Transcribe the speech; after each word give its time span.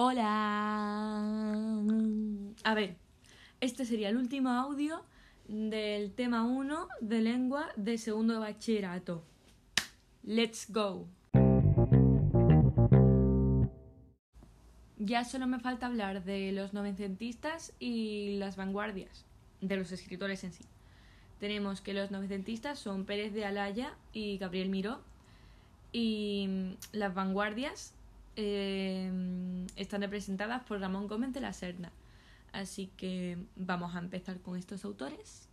Hola. 0.00 1.16
A 2.62 2.74
ver, 2.74 2.94
este 3.60 3.84
sería 3.84 4.10
el 4.10 4.16
último 4.16 4.50
audio 4.50 5.02
del 5.48 6.12
tema 6.12 6.44
1 6.44 6.86
de 7.00 7.20
lengua 7.20 7.70
de 7.74 7.98
segundo 7.98 8.34
de 8.34 8.38
bachillerato. 8.38 9.24
Let's 10.22 10.70
go. 10.70 11.08
Ya 14.98 15.24
solo 15.24 15.48
me 15.48 15.58
falta 15.58 15.86
hablar 15.86 16.22
de 16.22 16.52
los 16.52 16.72
novecentistas 16.74 17.72
y 17.80 18.36
las 18.38 18.54
vanguardias, 18.54 19.26
de 19.60 19.78
los 19.78 19.90
escritores 19.90 20.44
en 20.44 20.52
sí. 20.52 20.64
Tenemos 21.40 21.80
que 21.80 21.92
los 21.92 22.12
novecentistas 22.12 22.78
son 22.78 23.04
Pérez 23.04 23.34
de 23.34 23.44
Alaya 23.44 23.96
y 24.12 24.38
Gabriel 24.38 24.68
Miró, 24.68 25.00
y 25.90 26.76
las 26.92 27.14
vanguardias 27.14 27.97
eh, 28.40 29.10
están 29.74 30.00
representadas 30.00 30.62
por 30.62 30.78
Ramón 30.78 31.08
Gómez 31.08 31.32
de 31.32 31.40
la 31.40 31.52
Serna. 31.52 31.90
Así 32.52 32.86
que 32.96 33.36
vamos 33.56 33.96
a 33.96 33.98
empezar 33.98 34.40
con 34.40 34.56
estos 34.56 34.84
autores. 34.84 35.48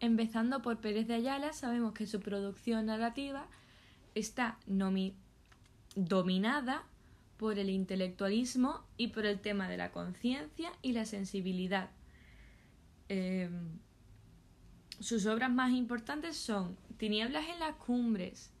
Empezando 0.00 0.60
por 0.60 0.78
Pérez 0.82 1.08
de 1.08 1.14
Ayala, 1.14 1.54
sabemos 1.54 1.94
que 1.94 2.06
su 2.06 2.20
producción 2.20 2.84
narrativa 2.84 3.48
está 4.14 4.58
dominada 5.96 6.84
por 7.38 7.58
el 7.58 7.70
intelectualismo 7.70 8.84
y 8.98 9.08
por 9.08 9.24
el 9.24 9.40
tema 9.40 9.70
de 9.70 9.78
la 9.78 9.90
conciencia 9.90 10.70
y 10.82 10.92
la 10.92 11.06
sensibilidad. 11.06 11.88
Eh, 13.08 13.48
sus 15.00 15.24
obras 15.24 15.50
más 15.50 15.72
importantes 15.72 16.36
son 16.36 16.76
Tinieblas 16.98 17.46
en 17.48 17.58
las 17.58 17.76
cumbres, 17.76 18.52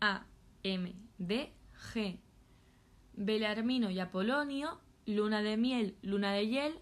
A, 0.00 0.24
M, 0.62 0.94
D, 1.18 1.52
G, 1.92 2.18
Belarmino 3.14 3.90
y 3.90 3.98
Apolonio, 4.00 4.80
Luna 5.06 5.42
de 5.42 5.56
miel, 5.56 5.96
Luna 6.02 6.32
de 6.32 6.46
hiel, 6.46 6.74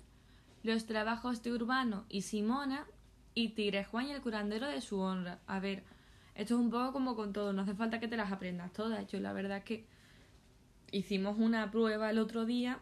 Los 0.63 0.87
trabajos 0.87 1.43
de 1.43 1.53
Urbano 1.53 2.07
y 2.09 2.23
Simona 2.23 2.87
y 3.35 3.51
Tigre 3.51 3.85
Juan 3.85 4.07
y 4.07 4.13
el 4.13 4.23
curandero 4.23 4.67
de 4.67 4.81
su 4.81 4.99
honra. 4.99 5.39
A 5.47 5.61
ver, 5.61 5.85
esto 6.35 6.55
es 6.55 6.61
un 6.61 6.71
poco 6.71 6.93
como 6.93 7.15
con 7.15 7.33
todo, 7.33 7.53
no 7.53 7.63
hace 7.63 7.75
falta 7.75 8.01
que 8.01 8.09
te 8.09 8.17
las 8.17 8.33
aprendas 8.33 8.73
todas. 8.73 9.07
Yo 9.07 9.21
la 9.21 9.33
verdad 9.33 9.59
es 9.59 9.65
que 9.65 9.87
hicimos 10.91 11.39
una 11.39 11.71
prueba 11.71 12.11
el 12.11 12.19
otro 12.19 12.45
día 12.45 12.81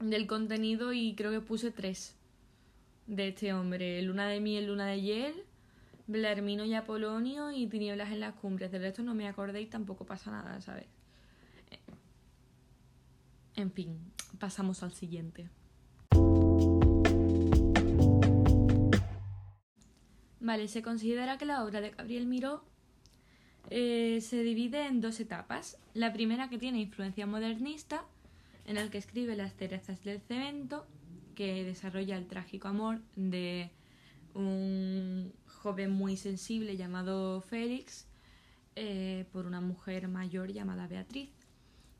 del 0.00 0.26
contenido 0.26 0.92
y 0.92 1.14
creo 1.14 1.30
que 1.30 1.40
puse 1.40 1.70
tres 1.70 2.18
de 3.06 3.28
este 3.28 3.52
hombre. 3.52 4.02
Luna 4.02 4.26
de 4.26 4.40
miel, 4.40 4.66
luna 4.66 4.86
de 4.86 5.00
hiel, 5.00 5.44
Blarmino 6.10 6.64
y 6.64 6.74
Apolonio 6.74 7.52
y 7.52 7.66
Tinieblas 7.66 8.10
en 8.10 8.20
las 8.20 8.34
cumbres. 8.34 8.72
Del 8.72 8.82
resto 8.82 9.02
no 9.02 9.14
me 9.14 9.28
acordé 9.28 9.60
y 9.60 9.66
tampoco 9.66 10.04
pasa 10.04 10.30
nada, 10.30 10.60
¿sabes? 10.60 10.86
En 13.54 13.70
fin, 13.70 14.12
pasamos 14.38 14.82
al 14.82 14.92
siguiente. 14.92 15.48
Vale, 20.40 20.68
se 20.68 20.82
considera 20.82 21.38
que 21.38 21.44
la 21.44 21.62
obra 21.62 21.80
de 21.80 21.90
Gabriel 21.90 22.26
Miró 22.26 22.64
eh, 23.68 24.20
se 24.20 24.42
divide 24.42 24.86
en 24.86 25.00
dos 25.00 25.20
etapas. 25.20 25.78
La 25.94 26.12
primera 26.12 26.48
que 26.48 26.58
tiene 26.58 26.80
influencia 26.80 27.26
modernista, 27.26 28.04
en 28.64 28.74
la 28.76 28.90
que 28.90 28.98
escribe 28.98 29.36
Las 29.36 29.54
cerezas 29.54 30.02
del 30.02 30.20
cemento, 30.22 30.86
que 31.34 31.64
desarrolla 31.64 32.16
el 32.16 32.26
trágico 32.26 32.68
amor 32.68 33.00
de 33.14 33.70
un 34.34 35.32
joven 35.62 35.90
muy 35.90 36.16
sensible 36.16 36.78
llamado 36.78 37.42
Félix 37.42 38.06
eh, 38.76 39.26
por 39.30 39.44
una 39.44 39.60
mujer 39.60 40.08
mayor 40.08 40.50
llamada 40.52 40.86
Beatriz 40.86 41.28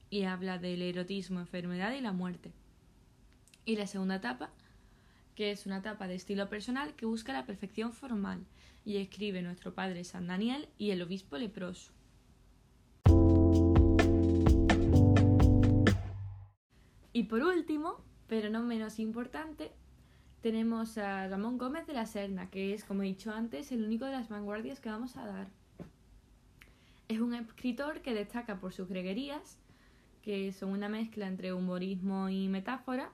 y 0.09 0.23
habla 0.23 0.59
del 0.59 0.81
erotismo, 0.81 1.41
enfermedad 1.41 1.93
y 1.93 2.01
la 2.01 2.13
muerte. 2.13 2.53
Y 3.67 3.77
la 3.77 3.87
segunda 3.87 4.17
etapa, 4.17 4.51
que 5.35 5.51
es 5.51 5.67
una 5.67 5.79
etapa 5.79 6.09
de 6.09 6.15
estilo 6.15 6.49
personal 6.49 6.95
que 6.95 7.05
busca 7.05 7.35
la 7.35 7.45
perfección 7.45 7.93
formal 7.93 8.47
y 8.87 8.97
escribe 8.97 9.43
nuestro 9.43 9.75
padre 9.75 10.05
San 10.05 10.27
Daniel 10.27 10.69
y 10.79 10.93
el 10.93 11.03
obispo 11.03 11.37
leproso. 11.37 11.93
Y 17.13 17.25
por 17.25 17.43
último, 17.43 18.03
pero 18.27 18.49
no 18.49 18.63
menos 18.63 18.99
importante, 18.99 19.71
tenemos 20.41 20.97
a 20.99 21.29
Ramón 21.29 21.59
Gómez 21.59 21.87
de 21.87 21.93
la 21.93 22.07
Serna, 22.07 22.51
que 22.51 22.73
es, 22.73 22.85
como 22.85 23.03
he 23.03 23.07
dicho 23.07 23.33
antes, 23.33 23.73
el 23.73 23.85
único 23.85 24.07
de 24.07 24.13
las 24.13 24.29
vanguardias 24.29 24.81
que 24.81 24.89
vamos 24.89 25.17
a 25.17 25.27
dar. 25.27 25.49
Es 27.09 27.21
un 27.21 27.35
escritor 27.35 28.01
que 28.01 28.15
destaca 28.15 28.61
por 28.61 28.73
sus 28.73 28.89
greguerías, 28.89 29.59
que 30.23 30.53
son 30.53 30.71
una 30.71 30.89
mezcla 30.89 31.27
entre 31.27 31.53
humorismo 31.53 32.29
y 32.29 32.49
metáfora, 32.49 33.11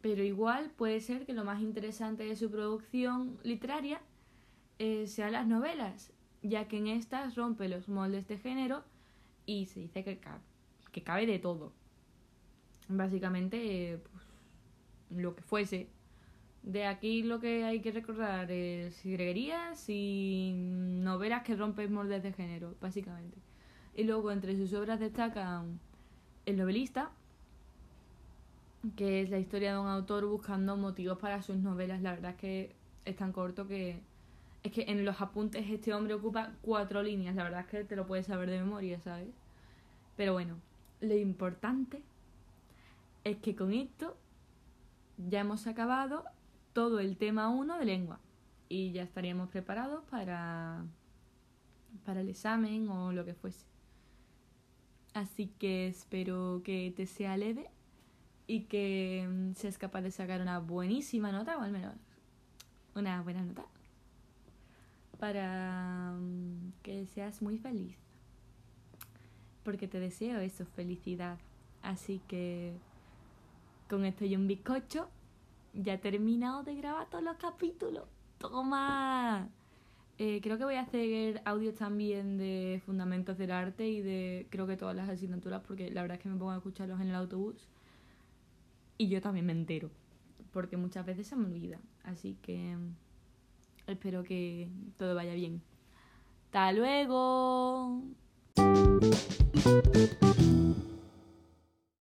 pero 0.00 0.22
igual 0.22 0.70
puede 0.70 1.00
ser 1.00 1.26
que 1.26 1.34
lo 1.34 1.44
más 1.44 1.60
interesante 1.60 2.24
de 2.24 2.36
su 2.36 2.50
producción 2.50 3.38
literaria 3.42 4.00
eh, 4.78 5.06
sean 5.06 5.32
las 5.32 5.46
novelas, 5.46 6.12
ya 6.42 6.68
que 6.68 6.78
en 6.78 6.86
estas 6.86 7.36
rompe 7.36 7.68
los 7.68 7.88
moldes 7.88 8.26
de 8.28 8.38
género 8.38 8.82
y 9.44 9.66
se 9.66 9.80
dice 9.80 10.04
que, 10.04 10.20
que 10.92 11.02
cabe 11.02 11.26
de 11.26 11.38
todo. 11.38 11.72
Básicamente, 12.88 14.00
pues, 14.10 15.20
lo 15.20 15.34
que 15.36 15.42
fuese. 15.42 15.88
De 16.62 16.86
aquí 16.86 17.22
lo 17.22 17.40
que 17.40 17.64
hay 17.64 17.80
que 17.80 17.90
recordar 17.90 18.50
es 18.50 19.02
greguerías 19.02 19.88
y 19.88 20.52
novelas 20.54 21.42
que 21.42 21.56
rompen 21.56 21.92
moldes 21.92 22.22
de 22.22 22.32
género, 22.32 22.74
básicamente. 22.80 23.38
Y 23.94 24.04
luego 24.04 24.30
entre 24.30 24.56
sus 24.56 24.72
obras 24.74 25.00
destacan 25.00 25.80
El 26.46 26.58
novelista, 26.58 27.10
que 28.96 29.22
es 29.22 29.30
la 29.30 29.38
historia 29.38 29.72
de 29.72 29.78
un 29.78 29.88
autor 29.88 30.26
buscando 30.26 30.76
motivos 30.76 31.18
para 31.18 31.42
sus 31.42 31.56
novelas. 31.56 32.02
La 32.02 32.12
verdad 32.12 32.32
es 32.32 32.36
que 32.36 32.74
es 33.04 33.16
tan 33.16 33.32
corto 33.32 33.66
que 33.66 34.00
es 34.62 34.72
que 34.72 34.84
en 34.88 35.04
los 35.04 35.20
apuntes 35.20 35.64
este 35.70 35.94
hombre 35.94 36.14
ocupa 36.14 36.52
cuatro 36.60 37.02
líneas. 37.02 37.34
La 37.34 37.44
verdad 37.44 37.60
es 37.60 37.66
que 37.66 37.84
te 37.84 37.96
lo 37.96 38.06
puedes 38.06 38.26
saber 38.26 38.50
de 38.50 38.58
memoria, 38.58 39.00
¿sabes? 39.00 39.28
Pero 40.16 40.34
bueno, 40.34 40.56
lo 41.00 41.16
importante 41.16 42.02
es 43.24 43.38
que 43.38 43.56
con 43.56 43.72
esto 43.72 44.16
ya 45.16 45.40
hemos 45.40 45.66
acabado 45.66 46.24
todo 46.72 47.00
el 47.00 47.16
tema 47.16 47.48
1 47.48 47.78
de 47.78 47.84
lengua 47.84 48.20
y 48.68 48.92
ya 48.92 49.02
estaríamos 49.02 49.48
preparados 49.50 50.04
para, 50.04 50.84
para 52.04 52.20
el 52.20 52.28
examen 52.28 52.88
o 52.88 53.12
lo 53.12 53.24
que 53.24 53.34
fuese. 53.34 53.66
Así 55.12 55.48
que 55.58 55.88
espero 55.88 56.62
que 56.64 56.92
te 56.96 57.06
sea 57.06 57.36
leve 57.36 57.68
y 58.46 58.62
que 58.64 59.28
mm, 59.28 59.54
seas 59.54 59.76
capaz 59.76 60.02
de 60.02 60.10
sacar 60.10 60.40
una 60.40 60.60
buenísima 60.60 61.32
nota, 61.32 61.58
o 61.58 61.62
al 61.62 61.72
menos 61.72 61.94
una 62.94 63.22
buena 63.22 63.42
nota, 63.42 63.64
para 65.18 66.12
mm, 66.18 66.72
que 66.82 67.06
seas 67.06 67.42
muy 67.42 67.58
feliz. 67.58 67.96
Porque 69.64 69.88
te 69.88 70.00
deseo 70.00 70.38
eso, 70.38 70.64
felicidad. 70.64 71.38
Así 71.82 72.20
que 72.28 72.72
con 73.88 74.04
esto 74.04 74.24
y 74.24 74.36
un 74.36 74.46
bizcocho, 74.46 75.08
ya 75.74 75.94
he 75.94 75.98
terminado 75.98 76.62
de 76.62 76.74
grabar 76.74 77.08
todos 77.08 77.24
los 77.24 77.36
capítulos. 77.36 78.04
¡Toma! 78.38 79.48
Eh, 80.18 80.40
creo 80.42 80.58
que 80.58 80.64
voy 80.64 80.74
a 80.74 80.82
hacer 80.82 81.40
audios 81.44 81.76
también 81.76 82.36
de 82.36 82.82
fundamentos 82.84 83.38
del 83.38 83.50
arte 83.52 83.88
y 83.88 84.02
de 84.02 84.46
creo 84.50 84.66
que 84.66 84.76
todas 84.76 84.94
las 84.94 85.08
asignaturas 85.08 85.62
porque 85.66 85.90
la 85.90 86.02
verdad 86.02 86.18
es 86.18 86.22
que 86.22 86.28
me 86.28 86.36
pongo 86.36 86.50
a 86.50 86.56
escucharlos 86.56 87.00
en 87.00 87.08
el 87.08 87.14
autobús 87.14 87.68
y 88.98 89.08
yo 89.08 89.22
también 89.22 89.46
me 89.46 89.52
entero 89.52 89.90
porque 90.52 90.76
muchas 90.76 91.06
veces 91.06 91.26
se 91.26 91.36
me 91.36 91.46
olvida. 91.46 91.78
Así 92.04 92.36
que 92.42 92.76
espero 93.86 94.22
que 94.22 94.68
todo 94.98 95.14
vaya 95.14 95.34
bien. 95.34 95.62
¡Hasta 96.46 96.72
luego! 96.72 98.02